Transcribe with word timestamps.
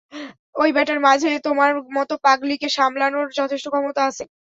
ঐ 0.55 0.67
বেটার 0.75 0.99
মাঝে 1.01 1.29
তোমার 1.47 1.71
মত 1.95 2.09
পাগলিকে 2.25 2.67
সামলানোর 2.77 3.27
যথেষ্ট 3.39 3.65
ক্ষমতা 3.71 4.01
আছে। 4.09 4.23